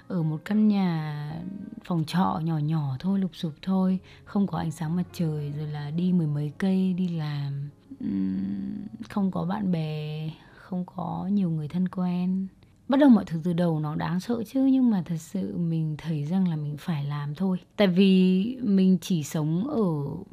Ở 0.07 0.23
một 0.23 0.39
căn 0.45 0.67
nhà 0.67 1.31
phòng 1.83 2.03
trọ 2.07 2.41
nhỏ 2.43 2.57
nhỏ 2.57 2.95
thôi 2.99 3.19
lục 3.19 3.31
sụp 3.33 3.53
thôi, 3.61 3.99
không 4.23 4.47
có 4.47 4.57
ánh 4.57 4.71
sáng 4.71 4.95
mặt 4.95 5.05
trời, 5.13 5.53
rồi 5.57 5.67
là 5.67 5.91
đi 5.91 6.13
mười 6.13 6.27
mấy 6.27 6.51
cây, 6.57 6.93
đi 6.93 7.07
làm 7.07 7.69
không 9.09 9.31
có 9.31 9.45
bạn 9.45 9.71
bè 9.71 10.29
không 10.71 10.85
có 10.95 11.29
nhiều 11.31 11.49
người 11.49 11.67
thân 11.67 11.87
quen. 11.87 12.47
Bắt 12.87 12.99
đầu 12.99 13.09
mọi 13.09 13.25
thứ 13.25 13.41
từ 13.43 13.53
đầu 13.53 13.79
nó 13.79 13.95
đáng 13.95 14.19
sợ 14.19 14.43
chứ, 14.43 14.65
nhưng 14.65 14.89
mà 14.89 15.03
thật 15.05 15.17
sự 15.17 15.57
mình 15.57 15.95
thấy 15.97 16.25
rằng 16.25 16.47
là 16.47 16.55
mình 16.55 16.77
phải 16.77 17.03
làm 17.03 17.35
thôi. 17.35 17.57
Tại 17.75 17.87
vì 17.87 18.43
mình 18.61 18.97
chỉ 19.01 19.23
sống 19.23 19.67
ở 19.67 19.85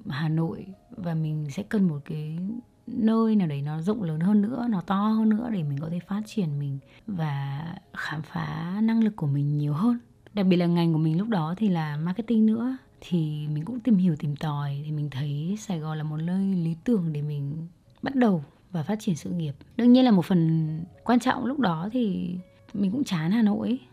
hà 0.08 0.28
nội 0.28 0.66
và 0.90 1.14
mình 1.14 1.46
sẽ 1.50 1.62
cần 1.62 1.88
một 1.88 1.98
cái 2.04 2.38
nơi 2.86 3.36
nào 3.36 3.48
đấy 3.48 3.62
nó 3.62 3.80
rộng 3.80 4.02
lớn 4.02 4.20
hơn 4.20 4.42
nữa, 4.42 4.66
nó 4.70 4.80
to 4.80 5.08
hơn 5.08 5.28
nữa 5.28 5.48
để 5.52 5.62
mình 5.62 5.78
có 5.80 5.88
thể 5.90 6.00
phát 6.08 6.22
triển 6.26 6.58
mình 6.58 6.78
và 7.06 7.64
khám 7.92 8.22
phá 8.22 8.80
năng 8.82 9.04
lực 9.04 9.16
của 9.16 9.26
mình 9.26 9.58
nhiều 9.58 9.72
hơn. 9.72 9.98
Đặc 10.34 10.46
biệt 10.46 10.56
là 10.56 10.66
ngành 10.66 10.92
của 10.92 10.98
mình 10.98 11.18
lúc 11.18 11.28
đó 11.28 11.54
thì 11.56 11.68
là 11.68 11.96
marketing 11.96 12.46
nữa, 12.46 12.76
thì 13.00 13.48
mình 13.48 13.64
cũng 13.64 13.80
tìm 13.80 13.96
hiểu, 13.96 14.16
tìm 14.16 14.36
tòi 14.36 14.82
thì 14.84 14.92
mình 14.92 15.10
thấy 15.10 15.56
sài 15.60 15.78
gòn 15.78 15.98
là 15.98 16.04
một 16.04 16.16
nơi 16.16 16.54
lý 16.54 16.76
tưởng 16.84 17.12
để 17.12 17.22
mình 17.22 17.66
bắt 18.02 18.14
đầu 18.14 18.44
và 18.72 18.82
phát 18.82 18.96
triển 19.00 19.16
sự 19.16 19.30
nghiệp. 19.30 19.54
Đương 19.76 19.92
nhiên 19.92 20.04
là 20.04 20.10
một 20.10 20.24
phần 20.24 20.70
quan 21.04 21.20
trọng 21.20 21.46
lúc 21.46 21.58
đó 21.58 21.88
thì 21.92 22.34
mình 22.74 22.90
cũng 22.90 23.04
chán 23.04 23.30
hà 23.30 23.42
nội. 23.42 23.78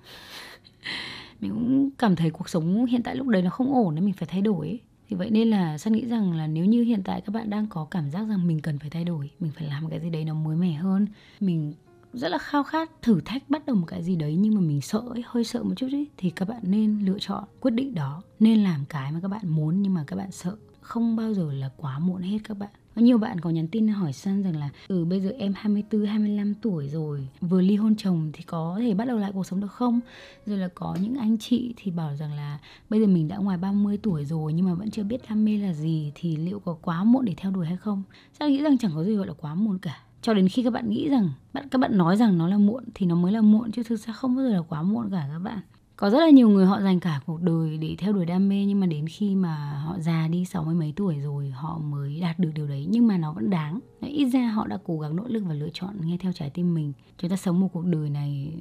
Mình 1.40 1.52
cũng 1.52 1.90
cảm 1.98 2.16
thấy 2.16 2.30
cuộc 2.30 2.50
sống 2.50 2.86
hiện 2.86 3.04
tại 3.04 3.16
lúc 3.16 3.28
đấy 3.28 3.42
nó 3.42 3.50
không 3.50 3.74
ổn 3.74 3.96
nên 3.96 4.06
mình 4.06 4.14
phải 4.14 4.28
thay 4.32 4.42
đổi. 4.42 4.80
Thì 5.10 5.16
vậy 5.16 5.30
nên 5.30 5.50
là 5.50 5.78
San 5.78 5.94
nghĩ 5.94 6.06
rằng 6.06 6.34
là 6.34 6.48
nếu 6.48 6.66
như 6.66 6.84
hiện 6.84 7.02
tại 7.04 7.22
các 7.22 7.32
bạn 7.32 7.50
đang 7.50 7.68
có 7.68 7.88
cảm 7.92 8.12
giác 8.12 8.24
rằng 8.30 8.48
mình 8.48 8.62
cần 8.62 8.80
phải 8.80 8.90
thay 8.90 9.04
đổi 9.04 9.32
mình 9.40 9.52
phải 9.56 9.68
làm 9.68 9.90
cái 9.90 10.00
gì 10.00 10.10
đấy 10.10 10.26
nó 10.26 10.34
mới 10.34 10.58
mẻ 10.58 10.74
hơn 10.74 11.08
mình 11.40 11.74
rất 12.16 12.30
là 12.30 12.38
khao 12.38 12.64
khát 12.64 12.92
thử 13.02 13.22
thách 13.26 13.50
bắt 13.50 13.66
đầu 13.66 13.76
một 13.76 13.86
cái 13.88 14.04
gì 14.04 14.16
đấy 14.16 14.36
nhưng 14.36 14.56
mà 14.56 14.62
mình 14.62 14.82
sợ 14.82 15.02
ấy, 15.10 15.24
hơi 15.28 15.44
sợ 15.44 15.64
một 15.64 15.74
chút 15.76 15.88
ấy 15.92 16.08
thì 16.18 16.30
các 16.30 16.48
bạn 16.48 16.62
nên 16.64 17.00
lựa 17.06 17.20
chọn 17.20 17.44
quyết 17.60 17.72
định 17.72 17.96
đó. 17.96 18.22
Nên 18.40 18.64
làm 18.64 18.86
cái 18.90 19.12
mà 19.12 19.20
các 19.22 19.28
bạn 19.28 19.48
muốn 19.48 19.82
nhưng 19.82 19.94
mà 19.94 20.04
các 20.08 20.16
bạn 20.16 20.32
sợ. 20.32 20.56
Không 20.82 21.16
bao 21.16 21.34
giờ 21.34 21.54
là 21.54 21.70
quá 21.78 22.00
muộn 22.00 22.22
hết 22.22 22.38
các 22.44 22.58
bạn 22.58 22.70
nhiều 23.02 23.18
bạn 23.18 23.40
có 23.40 23.50
nhắn 23.50 23.68
tin 23.68 23.88
hỏi 23.88 24.14
San 24.14 24.44
rằng 24.44 24.58
là 24.58 24.70
Ừ 24.88 25.06
bây 25.06 25.22
giờ 25.22 25.32
em 25.38 25.54
24, 25.56 26.06
25 26.06 26.54
tuổi 26.54 26.90
rồi 26.90 27.28
Vừa 27.42 27.62
ly 27.62 27.76
hôn 27.76 27.96
chồng 27.96 28.30
thì 28.34 28.44
có 28.44 28.78
thể 28.80 28.94
bắt 28.94 29.06
đầu 29.06 29.18
lại 29.18 29.32
cuộc 29.34 29.46
sống 29.46 29.62
được 29.62 29.72
không? 29.72 30.00
Rồi 30.46 30.58
là 30.58 30.68
có 30.76 30.98
những 31.02 31.16
anh 31.16 31.38
chị 31.38 31.74
thì 31.78 31.92
bảo 31.92 32.16
rằng 32.16 32.34
là 32.34 32.60
Bây 32.90 33.00
giờ 33.00 33.08
mình 33.08 33.28
đã 33.28 33.38
ngoài 33.38 33.58
30 33.58 33.98
tuổi 33.98 34.26
rồi 34.26 34.54
Nhưng 34.54 34.66
mà 34.66 34.74
vẫn 34.74 34.92
chưa 34.92 35.04
biết 35.04 35.22
đam 35.30 35.46
mê 35.46 35.58
là 35.58 35.74
gì 35.74 36.12
Thì 36.16 36.36
liệu 36.36 36.60
có 36.60 36.78
quá 36.82 37.04
muộn 37.04 37.26
để 37.26 37.34
theo 37.38 37.52
đuổi 37.52 37.66
hay 37.66 37.78
không? 37.78 38.04
San 38.40 38.52
nghĩ 38.52 38.62
rằng 38.62 38.78
chẳng 38.78 38.92
có 38.96 39.04
gì 39.04 39.16
gọi 39.16 39.28
là 39.28 39.34
quá 39.34 39.56
muộn 39.56 39.80
cả. 39.80 40.02
Cho 40.22 40.34
đến 40.34 40.50
khi 40.50 40.64
các 40.64 40.74
bạn 40.74 40.90
nghĩ 40.90 41.10
rằng 41.10 41.30
bạn 41.54 41.70
các 41.70 41.78
bạn 41.78 41.98
nói 41.98 42.18
rằng 42.18 42.38
nó 42.38 42.48
là 42.48 42.58
muộn 42.58 42.84
thì 42.96 43.06
nó 43.06 43.16
mới 43.16 43.32
là 43.32 43.42
muộn 43.42 43.72
chứ 43.72 43.84
thực 43.84 43.96
ra 43.96 44.14
không 44.14 44.36
bao 44.36 44.46
giờ 44.46 44.52
là 44.52 44.62
quá 44.62 44.82
muộn 44.82 45.10
cả 45.12 45.28
các 45.32 45.40
bạn 45.40 45.60
có 45.98 46.10
rất 46.10 46.20
là 46.20 46.30
nhiều 46.30 46.50
người 46.50 46.66
họ 46.66 46.82
dành 46.82 47.00
cả 47.00 47.22
cuộc 47.26 47.42
đời 47.42 47.78
để 47.78 47.96
theo 47.98 48.14
đuổi 48.14 48.26
đam 48.26 48.50
mê, 48.50 48.66
nhưng 48.66 48.80
mà 48.80 48.88
đến 48.88 49.08
khi 49.08 49.36
mà 49.36 49.56
họ 49.86 50.00
già 50.00 50.28
đi 50.28 50.46
sáu 50.46 50.64
mươi 50.64 50.76
mấy 50.76 50.94
tuổi 50.96 51.20
rồi, 51.20 51.50
họ 51.50 51.78
mới 51.78 52.20
đạt 52.20 52.40
được 52.40 52.50
điều 52.56 52.68
đấy. 52.68 52.88
Nhưng 52.90 53.08
mà 53.08 53.18
nó 53.18 53.34
vẫn 53.34 53.50
đáng. 53.50 53.80
Ít 54.02 54.26
ra 54.26 54.48
họ 54.48 54.68
đã 54.68 54.78
cố 54.86 55.00
gắng 55.00 55.16
nỗ 55.16 55.24
lực 55.28 55.44
và 55.48 55.54
lựa 55.54 55.70
chọn 55.74 55.96
nghe 56.06 56.18
theo 56.18 56.34
trái 56.34 56.50
tim 56.50 56.74
mình. 56.74 56.94
Chúng 57.18 57.30
ta 57.30 57.36
sống 57.36 57.60
một 57.60 57.68
cuộc 57.74 57.86
đời 57.86 58.10
này 58.10 58.54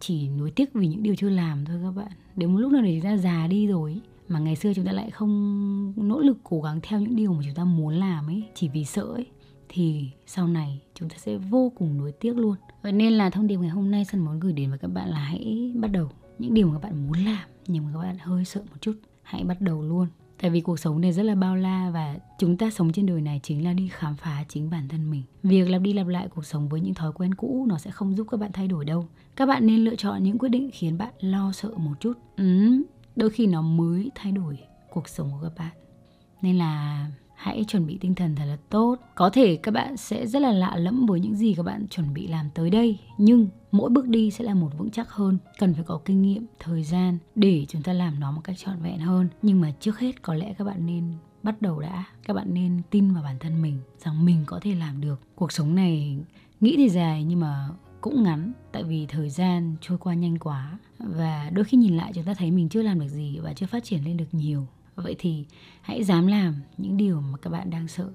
chỉ 0.00 0.28
nuối 0.28 0.50
tiếc 0.50 0.74
vì 0.74 0.86
những 0.86 1.02
điều 1.02 1.14
chưa 1.14 1.28
làm 1.28 1.64
thôi 1.64 1.80
các 1.84 1.90
bạn. 1.90 2.12
Đến 2.36 2.52
một 2.52 2.58
lúc 2.58 2.72
nào 2.72 2.82
để 2.82 3.00
chúng 3.00 3.10
ta 3.10 3.16
già 3.16 3.46
đi 3.46 3.66
rồi 3.66 4.00
mà 4.28 4.38
ngày 4.38 4.56
xưa 4.56 4.74
chúng 4.74 4.84
ta 4.84 4.92
lại 4.92 5.10
không 5.10 6.08
nỗ 6.08 6.20
lực 6.20 6.38
cố 6.44 6.60
gắng 6.60 6.80
theo 6.82 7.00
những 7.00 7.16
điều 7.16 7.32
mà 7.32 7.40
chúng 7.44 7.54
ta 7.54 7.64
muốn 7.64 7.94
làm 7.94 8.26
ấy, 8.26 8.44
chỉ 8.54 8.68
vì 8.68 8.84
sợ 8.84 9.02
ấy, 9.02 9.26
thì 9.68 10.10
sau 10.26 10.48
này 10.48 10.80
chúng 10.94 11.08
ta 11.08 11.16
sẽ 11.18 11.36
vô 11.36 11.72
cùng 11.74 11.98
nuối 11.98 12.12
tiếc 12.12 12.36
luôn. 12.36 12.56
Vậy 12.82 12.92
nên 12.92 13.12
là 13.12 13.30
thông 13.30 13.46
điệp 13.46 13.56
ngày 13.56 13.70
hôm 13.70 13.90
nay 13.90 14.04
sân 14.04 14.24
muốn 14.24 14.40
gửi 14.40 14.52
đến 14.52 14.70
với 14.70 14.78
các 14.78 14.88
bạn 14.88 15.08
là 15.08 15.18
hãy 15.18 15.72
bắt 15.76 15.88
đầu 15.92 16.08
những 16.42 16.54
điều 16.54 16.66
mà 16.66 16.72
các 16.74 16.82
bạn 16.82 17.06
muốn 17.06 17.24
làm 17.24 17.48
nhưng 17.66 17.84
mà 17.84 17.90
các 17.92 17.98
bạn 17.98 18.16
hơi 18.20 18.44
sợ 18.44 18.60
một 18.60 18.76
chút 18.80 18.92
hãy 19.22 19.44
bắt 19.44 19.60
đầu 19.60 19.82
luôn. 19.82 20.06
Tại 20.40 20.50
vì 20.50 20.60
cuộc 20.60 20.78
sống 20.78 21.00
này 21.00 21.12
rất 21.12 21.22
là 21.22 21.34
bao 21.34 21.56
la 21.56 21.90
và 21.94 22.16
chúng 22.38 22.56
ta 22.56 22.70
sống 22.70 22.92
trên 22.92 23.06
đời 23.06 23.20
này 23.20 23.40
chính 23.42 23.64
là 23.64 23.72
đi 23.72 23.88
khám 23.92 24.16
phá 24.16 24.44
chính 24.48 24.70
bản 24.70 24.88
thân 24.88 25.10
mình. 25.10 25.22
Việc 25.42 25.70
lặp 25.70 25.82
đi 25.82 25.92
lặp 25.92 26.06
lại 26.06 26.28
cuộc 26.28 26.46
sống 26.46 26.68
với 26.68 26.80
những 26.80 26.94
thói 26.94 27.12
quen 27.12 27.34
cũ 27.34 27.66
nó 27.68 27.78
sẽ 27.78 27.90
không 27.90 28.16
giúp 28.16 28.26
các 28.30 28.40
bạn 28.40 28.50
thay 28.52 28.68
đổi 28.68 28.84
đâu. 28.84 29.06
Các 29.36 29.46
bạn 29.46 29.66
nên 29.66 29.84
lựa 29.84 29.96
chọn 29.96 30.22
những 30.22 30.38
quyết 30.38 30.48
định 30.48 30.70
khiến 30.72 30.98
bạn 30.98 31.12
lo 31.20 31.52
sợ 31.52 31.70
một 31.76 31.94
chút. 32.00 32.12
Ừ, 32.36 32.82
đôi 33.16 33.30
khi 33.30 33.46
nó 33.46 33.62
mới 33.62 34.10
thay 34.14 34.32
đổi 34.32 34.58
cuộc 34.90 35.08
sống 35.08 35.30
của 35.32 35.48
các 35.48 35.52
bạn. 35.58 35.72
Nên 36.42 36.58
là 36.58 37.06
hãy 37.42 37.64
chuẩn 37.68 37.86
bị 37.86 37.98
tinh 38.00 38.14
thần 38.14 38.34
thật 38.36 38.44
là 38.44 38.56
tốt. 38.70 38.96
Có 39.14 39.30
thể 39.30 39.56
các 39.56 39.74
bạn 39.74 39.96
sẽ 39.96 40.26
rất 40.26 40.42
là 40.42 40.52
lạ 40.52 40.76
lẫm 40.76 41.06
với 41.06 41.20
những 41.20 41.36
gì 41.36 41.54
các 41.54 41.62
bạn 41.62 41.86
chuẩn 41.88 42.14
bị 42.14 42.26
làm 42.26 42.50
tới 42.54 42.70
đây, 42.70 42.98
nhưng 43.18 43.48
mỗi 43.72 43.90
bước 43.90 44.08
đi 44.08 44.30
sẽ 44.30 44.44
là 44.44 44.54
một 44.54 44.70
vững 44.78 44.90
chắc 44.90 45.10
hơn. 45.10 45.38
Cần 45.58 45.74
phải 45.74 45.84
có 45.84 46.00
kinh 46.04 46.22
nghiệm, 46.22 46.46
thời 46.58 46.84
gian 46.84 47.18
để 47.34 47.66
chúng 47.68 47.82
ta 47.82 47.92
làm 47.92 48.20
nó 48.20 48.32
một 48.32 48.40
cách 48.44 48.58
trọn 48.58 48.82
vẹn 48.82 48.98
hơn. 48.98 49.28
Nhưng 49.42 49.60
mà 49.60 49.72
trước 49.80 49.98
hết 49.98 50.22
có 50.22 50.34
lẽ 50.34 50.54
các 50.58 50.64
bạn 50.64 50.86
nên 50.86 51.04
bắt 51.42 51.62
đầu 51.62 51.80
đã. 51.80 52.04
Các 52.24 52.34
bạn 52.34 52.54
nên 52.54 52.82
tin 52.90 53.14
vào 53.14 53.22
bản 53.22 53.36
thân 53.40 53.62
mình 53.62 53.78
rằng 53.98 54.24
mình 54.24 54.42
có 54.46 54.60
thể 54.62 54.74
làm 54.74 55.00
được. 55.00 55.20
Cuộc 55.34 55.52
sống 55.52 55.74
này 55.74 56.18
nghĩ 56.60 56.74
thì 56.76 56.88
dài 56.88 57.24
nhưng 57.24 57.40
mà 57.40 57.68
cũng 58.00 58.22
ngắn, 58.22 58.52
tại 58.72 58.82
vì 58.84 59.06
thời 59.06 59.30
gian 59.30 59.76
trôi 59.80 59.98
qua 59.98 60.14
nhanh 60.14 60.38
quá. 60.38 60.78
Và 60.98 61.50
đôi 61.52 61.64
khi 61.64 61.76
nhìn 61.76 61.96
lại 61.96 62.12
chúng 62.14 62.24
ta 62.24 62.34
thấy 62.34 62.50
mình 62.50 62.68
chưa 62.68 62.82
làm 62.82 63.00
được 63.00 63.08
gì 63.08 63.38
và 63.42 63.52
chưa 63.52 63.66
phát 63.66 63.84
triển 63.84 64.04
lên 64.04 64.16
được 64.16 64.28
nhiều 64.32 64.66
vậy 64.94 65.16
thì 65.18 65.44
hãy 65.80 66.04
dám 66.04 66.26
làm 66.26 66.54
những 66.76 66.96
điều 66.96 67.20
mà 67.20 67.38
các 67.42 67.50
bạn 67.50 67.70
đang 67.70 67.88
sợ 67.88 68.10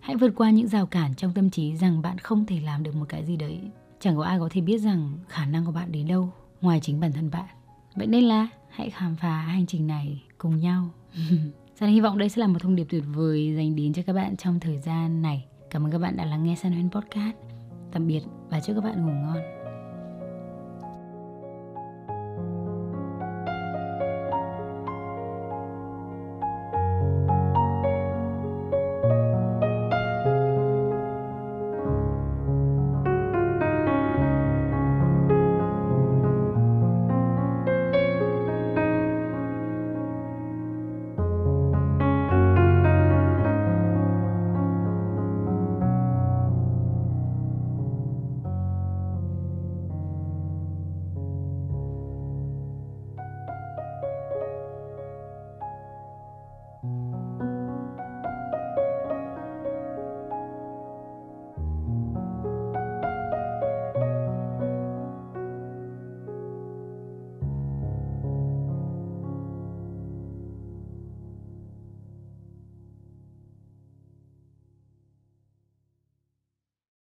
hãy 0.00 0.16
vượt 0.16 0.32
qua 0.36 0.50
những 0.50 0.68
rào 0.68 0.86
cản 0.86 1.14
trong 1.14 1.32
tâm 1.34 1.50
trí 1.50 1.76
rằng 1.76 2.02
bạn 2.02 2.18
không 2.18 2.46
thể 2.46 2.60
làm 2.60 2.82
được 2.82 2.94
một 2.94 3.06
cái 3.08 3.24
gì 3.24 3.36
đấy 3.36 3.60
chẳng 4.00 4.16
có 4.16 4.22
ai 4.22 4.38
có 4.38 4.48
thể 4.52 4.60
biết 4.60 4.78
rằng 4.78 5.18
khả 5.28 5.46
năng 5.46 5.66
của 5.66 5.72
bạn 5.72 5.92
đến 5.92 6.08
đâu 6.08 6.32
ngoài 6.60 6.80
chính 6.82 7.00
bản 7.00 7.12
thân 7.12 7.30
bạn 7.30 7.48
vậy 7.94 8.06
nên 8.06 8.24
là 8.24 8.48
hãy 8.68 8.90
khám 8.90 9.16
phá 9.16 9.40
hành 9.40 9.66
trình 9.66 9.86
này 9.86 10.22
cùng 10.38 10.60
nhau 10.60 10.90
San 11.82 11.90
hy 11.90 12.00
vọng 12.00 12.18
đây 12.18 12.28
sẽ 12.28 12.40
là 12.40 12.46
một 12.46 12.58
thông 12.62 12.76
điệp 12.76 12.84
tuyệt 12.88 13.02
vời 13.14 13.54
dành 13.56 13.76
đến 13.76 13.92
cho 13.92 14.02
các 14.06 14.12
bạn 14.12 14.36
trong 14.36 14.60
thời 14.60 14.78
gian 14.78 15.22
này. 15.22 15.44
Cảm 15.70 15.86
ơn 15.86 15.92
các 15.92 15.98
bạn 15.98 16.16
đã 16.16 16.24
lắng 16.24 16.44
nghe 16.44 16.54
San 16.54 16.72
Huyên 16.72 16.90
Podcast. 16.90 17.36
Tạm 17.92 18.06
biệt 18.06 18.22
và 18.50 18.60
chúc 18.60 18.76
các 18.76 18.84
bạn 18.84 19.06
ngủ 19.06 19.12
ngon. 19.12 19.61